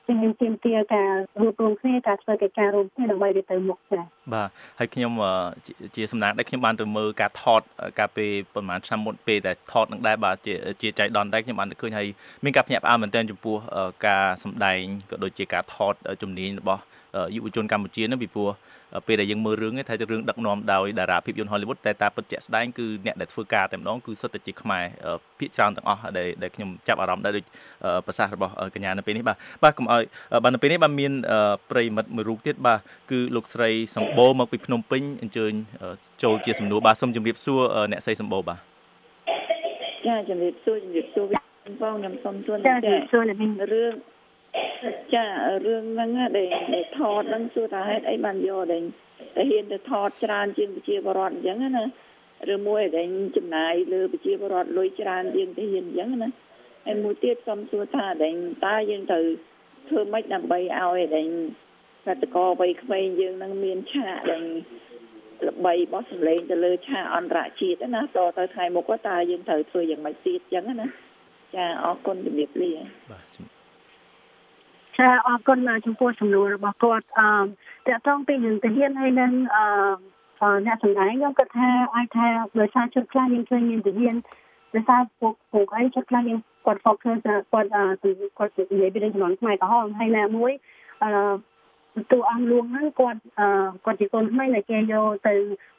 [0.05, 5.11] ជាងទាមទារការរួបរวมគ្នាការធ្វើកិច្ចការរួមគ្នាដើម្បីទៅទៅមុខចា៎ បាទហើយខ្ញុំ
[5.95, 7.61] ជាសំណាងដែលខ្ញុំបានទៅមើលការថត
[7.99, 12.07] កាលពីប្រហែលឆ្នាំមុនពេលដែលថតនឹងដែរបាទជាជាចៃដន្យដែរខ្ញុំបានទៅឃើញហើយ
[12.43, 13.55] មានការភ្ញាក់ផ្អើលមែនទែនចំពោះ
[14.07, 14.79] ការសម្ដែង
[15.11, 16.81] ក៏ដូចជាការថតជំនាញរបស់
[17.35, 18.51] យុវជនកម្ពុជានឹងពីព្រោះ
[19.07, 24.83] ពេលដែលយើងមើលរឿងនេះថារឿងដឹកនាំដោយតារាភាពយន្ត Hollywood តែតាពិតជាក់ស្ដែងគឺអ្នកដែលធ្វើការតែម្ដងគឺសុទ្ធតែជាខ្មែរ
[25.39, 27.45] ភាគច្រើនទាំងអស់ដែលដែលខ្ញុំចាប់អារម្មណ៍ដែរដូច
[28.05, 30.03] ប្រសាសន៍របស់កញ្ញានៅពេលនេះបាទបាទកុំឲ្យ
[30.43, 31.11] បាទនៅពេលនេះបាទមាន
[31.71, 32.79] ប្រិមិត្តមួយរូបទៀតបាទ
[33.11, 35.53] គឺលោកស្រីសម្បូរមកពីភ្នំពេញអញ្ជើញ
[36.23, 37.59] ចូលជាសំណួរបាទសូមជម្រាបសួរ
[37.91, 38.59] អ្នកស្រីសម្បូរបាទ
[40.07, 41.25] ចាជំរាបសួរជំរាបសួរ
[41.81, 43.93] បងខ្ញុំសូមសួរចាជំរាបសួររឿង
[45.15, 45.25] ចា
[45.65, 46.49] រឿងហ្នឹងដែល
[46.97, 48.83] ថតហ្នឹងសួរថាហេតុអីបានយកដែល
[49.35, 51.85] តែហ៊ានទៅថតច្រើនជាងប្រជាពលរដ្ឋអញ្ចឹងណា
[52.53, 56.29] ឬមួយដែលចំណាយលើប្រជាពលរដ្ឋលុយច្រើនជាងទៅហ៊ានអញ្ចឹងណា
[56.85, 59.19] ហើយមួយទៀតសូមសួរថាដែលតើយើងទៅ
[59.89, 61.27] ធ្វើម៉េចដើម្បីឲ្យដែល
[61.64, 61.64] ក
[62.23, 64.43] តកវ័យក្មេងយើងនឹងមានឆាកដែល
[65.47, 70.87] ល្បីបោះសម្លេងទៅលើឆាកអន្តរជាតិណាតទៅថ្ងៃមុខតើយើងត្រូវធ្វើយ៉ាងម៉េចទៀតអញ្ចឹងណា
[71.55, 72.71] ចាអរគុណជំរាបលា
[73.11, 73.25] បាទ
[74.97, 77.29] ចាអរគុណចំពោះសំណួររបស់គាត់អឺ
[77.87, 79.65] តកតងពីនឹងទាហានហើយនឹងអឺ
[80.65, 82.27] អ្នកសម្ដែងខ្ញុំគិតថាអាចថា
[82.59, 84.15] ដោយសារជុតខ្លះយើងឃើញមានទាហាន
[84.75, 90.51] ដោយសារពួកពួកអីជុតខ្លះយើងគាត់ focus គាត់គាត់និយាយពីរឿងចំនួនខ្មែរក្រហមហើយណាមួយ
[91.03, 91.09] អឺ
[92.11, 93.47] តួអង្គលួងហ្នឹងគាត់អឺ
[93.85, 95.33] គាត់ជាកូនក្មេងដែលគេយកទៅ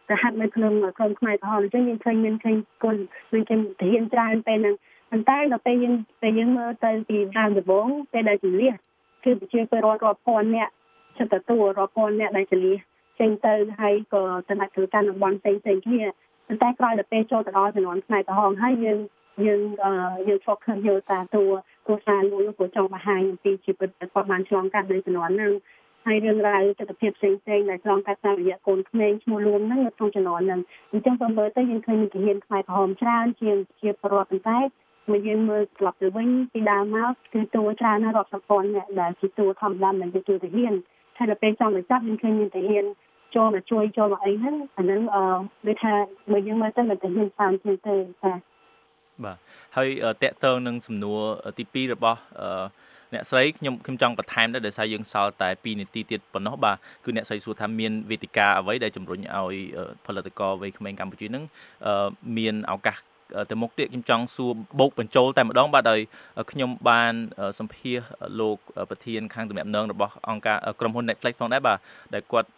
[0.09, 2.97] ទៅហាត់នៅក្នុងក្រុមខ្មែរក្រហមអញ្ចឹងយើងឃើញមានឃើញគុណ
[3.33, 4.75] មានឃើញទាហានច្រើនពេលហ្នឹង
[5.11, 8.73] ប៉ុន្តែដល់ពេលយើងពេលយើងមើលទៅពីដើមដំបូងពេលដែលជលះ
[9.25, 10.69] គឺប្រជាពលរដ្ឋរាប់ពាន់អ្នក
[11.19, 12.77] ចិត្តទទួលរាប់ពាន់អ្នកដែលជលះ
[13.19, 16.03] ចេញទៅហើយក៏តំណាក់ធ្វើការតំបន់ផ្សេងផ្សេងគ្នា
[16.47, 18.99] ប៉ុន្តែក្រោយដល់ពេលចូលទៅដល់ចំនួនផ្នែកក្រហមហើយយើង
[19.45, 19.61] យើង
[20.29, 21.45] យើងឆ្លប់ឃើញយកតាតួ
[21.87, 25.53] គូសារលួងព្រោះចង់បង្ហាញអំពីជីវិតគាត់បានឆ្លងកាត់នៅចំនួនហ្នឹង
[26.07, 30.61] ហើយរឿងរ៉ាវទស្សនវិជ្ជាផ្សេងៗដែលឆ្លងកាត់តាមរយៈកូនក្មេងឈ្មោះលួងហ្នឹងនៅក្នុងចំនួនហ្នឹង
[30.93, 34.59] អញ្ចឹងបើមើលទៅយើងឃើញមានទាហានខ្មែរក្រហមច្រើនជាងជាប្រវត្តិប៉ុន្តែ
[35.11, 40.73] មកយើងមើលក្លឹបទៅវិញពីដើមមកគឺតួច្រើនណាស់រាប់សពាន់អ្នកដែលជាតួធម្មតាមិនជាតួទាហាន
[41.17, 42.85] តែដល់ពេលចង់ទៅចាប់យើងឃើញមានទាហាន
[43.35, 45.23] ចូលមកជួយចូលមកអីហ្នឹងអាហ្នឹងអឺ
[45.67, 45.93] ដូចថា
[46.33, 48.33] បើយើងមើលទៅមិនទាហានច្រើនជាងទេចា
[49.25, 49.37] បាទ
[49.77, 49.89] ហើយ
[50.23, 51.21] តកតងនឹងសំណួរ
[51.59, 59.57] ទី2របស់អ្នកស្រីខ្ញុំខ្ញុំចង់បន្ថែមដែរដោយសារយើងសល់តែ2នាទីទៀតប៉ុណ្ណោះបាទគឺអ្នកស្រីសួរថាមានវេទិកាអ្វីដែលជំរុញឲ្យ
[60.07, 61.45] ផលិតករវ័យក្មេងកម្ពុជានឹង
[62.37, 62.97] មានឱកាស
[63.51, 66.01] ទៅមុខទៀតខ្ញុំចង់សួរបូកបញ្ចូលតែម្ដងបាទដោយ
[66.51, 67.15] ខ្ញុំបាន
[67.59, 67.99] សម្ភាស
[68.41, 68.57] លោក
[68.91, 71.79] ប្រធានខាងទំនាក់ទំនងរបស់អង្គការក្រុមហ៊ុន Netflix ផងដែរបាទ
[72.15, 72.51] ដែលគាត់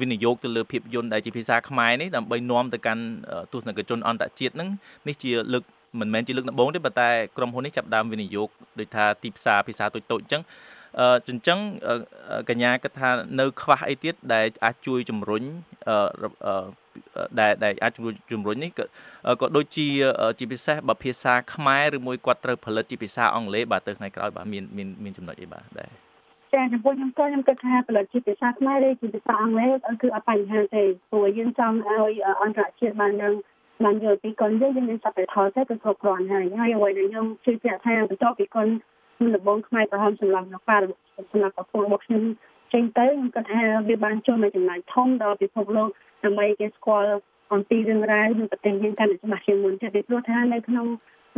[0.00, 3.04] វិនិយោគទៅលើភាពយន្តដែលជាភាសាខ្មែរនេះដើម្បីនាំទៅកាន់
[3.52, 4.68] ទស្សនិកជនអន្តរជាតិហ្នឹង
[5.08, 5.64] នេះជាលើក
[6.00, 8.48] មិនមែនជាលើកដំបូងទេប៉ុន្តែក្រុមហ៊ុននេះចាប់ដើមវិនិយោគ
[8.78, 10.42] ដោយថាទីផ្សារភាសាតូចតូចអញ្ចឹង
[11.00, 11.58] អឺចិញ្ចឹង
[12.48, 15.42] កញ្ញាគិតថានៅ ខ្វះអីទៀតដែលអាចជួយជំរុញ
[15.88, 16.64] អឺ
[17.40, 18.84] ដែលដែលអាចជំរុញជំរុញនេះក៏
[19.40, 19.86] ក៏ដូចជា
[20.38, 25.90] ជាពិសេសបើភាសាខ្មែរឬមួយគាត់ត្រូវផលិតជាភាសាអង់គ្លេសបាទទៅថ្ងៃក្រោយបាទមានមានមានចំណុចអីបាទដែរ
[26.54, 29.70] ចាចំពោះខ្ញុំក៏ខ្ញុំគិតថាផលិតជាភាសាខ្មែរឬជាភាសាអង់គ្លេស
[30.02, 33.34] គឺអត់បញ្ហាទេព្រោះយើងចង់ឲ្យអន្តរជាតិបាននឹង
[33.84, 38.68] បានយល់ពីកូនយើងយើងមានសព្វថតទៅគឺគ្រប់គ្រាន់ហើយហើយអ្វីដែលខ្ញុំជឿជាក់ថាបន្ទាប់ពីកូន
[39.20, 40.76] មុនដំបូងខ្មែរប្រហែលសម្រាប់នៅប៉ា
[41.32, 42.22] សម្រាប់ប្រពន្ធរបស់ខ្ញុំ
[42.72, 45.88] ចេញទៅខ្ញុំគិតថាវាបានចូលនៅចំណាយធំដល់ពិភពលោក
[46.24, 47.10] ដើម្បីគេស្គាល់
[47.52, 50.86] អំពីរឿងរ៉ាវនៃប្រទេសយើងកាន់តែច្បាស់ជាងមុនទៀតពីព្រោះថានៅក្នុង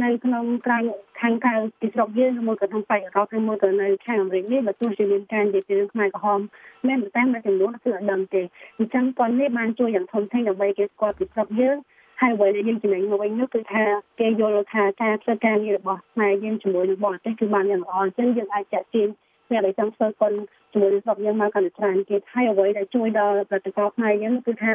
[0.04, 0.78] នៅក្នុងក្រៅ
[1.20, 6.40] ខាងក្រៅពីស្រុកយើងឬមួយក៏ក្នុងបរិយាកាសឬមួយក៏នៅខាងអាមេរិកនេះបើទោះជាមានការនិយាយពីរឿងខ្មែរក្រហម
[6.86, 8.42] មែនតែតែចំនួនគឺអត់ដឹងទេ
[8.78, 11.76] អញ្ចឹងគាត់នេះបានជួយយ៉ាងធំធេងដើម្បីគេស្គាល់ពីស្រុកយើង
[12.20, 13.82] ហើយអ្វីដែលយើងចំណេញមកវិញនោះគឺថា
[14.20, 19.08] គេយល់ថាការធ្វើការងាររបស់ខ្មែរយើងជាមួយនឹងបរទេសគឺបានយ៉ាងល្អអញ្ចឹងយើងអាចចាក់ទាញ
[19.50, 20.32] អ្នកដែលចង់ធ្វើគុណ
[20.72, 24.72] ជាមួយនឹងស្រុកយើងមកកាន់តែច្រើនទៀតហើយអ្វីដែលជួយដល់ប្រតិកម្មខ្មែរយើងគឺថា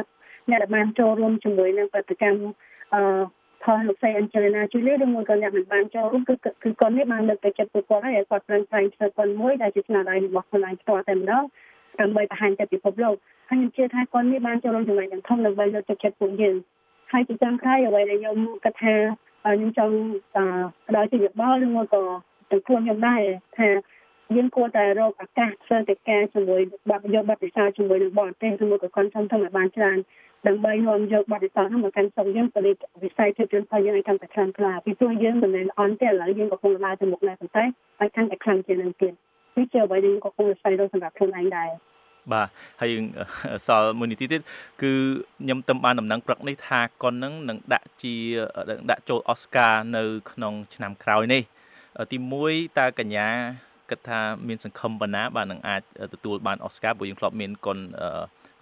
[0.50, 2.42] អ្នកដែលបានចូលរួមជាមួយនឹងប្រតិកម្ម
[2.94, 3.02] អឺ
[3.64, 11.44] ផលលោកស្រីអញ្ជលណាជួយលេឬមួយក៏អ្នកមិនបានចូលរួមគឺគឺគាត់នេះបានលើកទឹកចិត្តពួកគាត់ហើយគាត់ប្រឹងប្រែងធ្វើប៉ុនមួយដែលជាស្នាដៃរបស់ខ្លួនឯងផ្ទាល់តែម្ដង
[12.00, 13.16] ដើម្បីបង្ហាញទៅពិភពលោក
[13.50, 16.56] ហើយខ្ញុំជឿថាគាត់នេះបានចូលរួមចំណែកយ៉ាងធំដើម្បីលើកទឹកចិត្តពួកយើង
[17.12, 18.96] ហើយជាចុងក្រោយអ្វីដែលខ្ញុំគិតថា
[19.44, 19.96] ខ្ញុំចង់
[20.88, 22.04] ផ្ដល់ជាយោបល់ឬមួយក៏
[22.52, 23.22] ទៅខ្លួនខ្ញុំដែរ
[23.58, 23.70] ថា
[24.36, 29.98] យើងគួរតែរកឱកាសធ្វើកិច្ចការជាមួយបាក់យកបទពិសោធន៍ជាមួយនឹងបរទេសឬមួយក៏គាត់ចង់ធ្វើឲ្យបានច្រើន
[30.48, 32.72] ដើម្បីនាំយកបទពិសោធន៍នោះមកកាន់ស្រុកយើងពលិ
[33.04, 37.63] វិស័យភាពយន្តរបស់យើងឲ្យកាន់តែខ្លាំងក្លាពីព្រោះយើងមិនមែនអន់ទេឥឡូវយើងកំពុងដើរទៅមុខដែរប៉ុន្តែ
[38.02, 39.13] ឲ្យកាន់តែខ្លាំងជាងនឹងទៀត
[39.58, 41.70] នេះជាអ្វីដែលយើងកំពុងស្វែងរកសម្រាប់ខ្លួនឯងដែរ
[42.34, 42.48] បាទ
[42.82, 43.06] ហើយយើង
[43.68, 44.42] សល់មួយនាទីទៀត
[44.82, 44.92] គឺ
[45.42, 48.16] ខ្ញុំទំបានដំណឹងព្រឹកនេះថាកុននឹងនឹងដាក់ជា
[48.90, 51.42] ដាក់ចូលអស្ការនៅ ក្នុង ឆ្នាំក្រោយនេះ
[52.12, 53.28] ទី1តើកញ្ញា
[53.90, 55.82] គិតថាមានសង្ឃឹមប៉ុណ្ណាបាទនឹងអាច
[56.14, 57.78] ទទួលបានអស្ការព្រោះយើងធ្លាប់មានកុន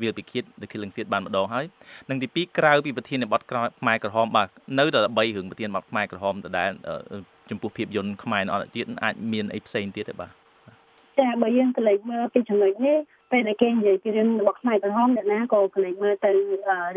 [0.01, 1.65] វាលពិឃាត The Killing Field បានម្ដងហើយ
[2.09, 4.47] និងទី2ក្រៅពីប្រធានបទខ្មែរក្រហមបាទ
[4.79, 6.69] នៅតែ3រឿងប្រធានបទខ្មែរក្រហមដដែល
[7.49, 10.31] ចំពោះភាពយន្តខ្មែរអន្តរជាតិអាចមានអីផ្សេងទៀតទេបាទ
[11.19, 12.97] ចាបើយើងកលេចមើលពីចំណុចនេះ
[13.33, 16.31] ពេលដែលគេនិយាយពីរឿងរបស់ខ្មែរក្រហមអ្នកណាក៏កលេចមើលទៅ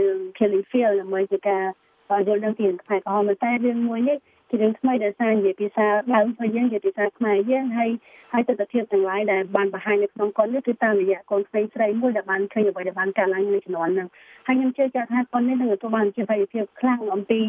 [0.01, 1.64] រឿង Killing Field ដើម្បីជាការ
[2.29, 4.18] យល់ដឹងពីខ្មែរក្រហមតែរឿងមួយនេះ
[4.51, 7.90] ជារឿងថ្មីដែលសារនិយាយភាសាដើមរបស់យើងជាភាសាខ្មែរយើងហើយ
[8.33, 14.09] ហើយទស្សនវិជ្ជាទាំងឡាយដែលបានបង្ហាញនៅក្នុងកុននេះគឺតាមរយៈកូនស្រីស្រីមួយដែលបានឃើញអ្វីដែលបានកើតឡើងនៅជំនាន់ហ្នឹង
[14.46, 17.40] ហើយខ្ញុំជឿជាក់ថាកុននេះនឹងទទួលបានជាវិភាពខ្លាំងអំពី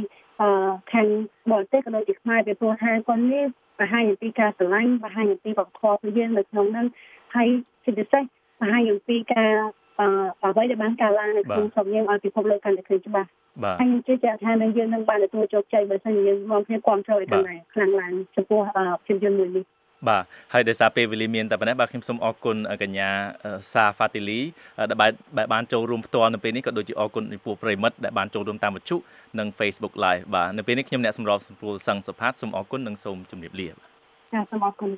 [0.42, 1.08] អឺខាង
[1.52, 3.46] បរទេសក៏ដូចជាខ្មែរពីព្រោះថាកុននេះ
[3.80, 6.88] បង្ហាញអំពីការស្រឡាញ់បង្ហាញអំពីវប្បធម៌របស់យើងនៅក្នុងហ្នឹង
[7.36, 7.50] ហើយ
[7.84, 8.24] ជាពិសេស
[8.60, 9.52] បង្ហាញអំពីការ
[10.00, 10.08] អឺ
[10.44, 13.30] អ្វីដែលបានកើតឡើងនៅក្នុងស្រុកយើងឲ្យពិភពលោកកាន់តែឃើញច្បាស់
[13.64, 18.62] បាទហើយខ្ញុំជឿជាក់ថានឹងយើងនឹងបានទទួលជោគជ័យបើសិនជាយើងនាំគ្នាគ្រប់គ្រងឲ្យកាន់តែខ្លាំងឡើងចំពោះ
[19.06, 19.66] ភាពយន្តមួយនេះ
[20.08, 23.10] បាទហើយដោយសារពេលវេលាមានតែប៉ុណ្ណេះបាទខ្ញុំសូមអរគុណកញ្ញា
[23.74, 24.40] សាហ្វាទីលី
[24.90, 28.98] ដែលបានចូលរួមផ្ទាល់នៅពេលនេះក៏ដូចជាអរគុណចំពោះប្រិមិត្តដែលបានចូលរួមតាមវិទ្យុ
[29.40, 34.90] និង Facebook Live បាទនៅពេលនេះខ្ញុំអ្នកសម្របសម្រួលសង្ឃសុផាតសូមអរគុណនិងសូមជម្រាបលាចាសូមអរគុណ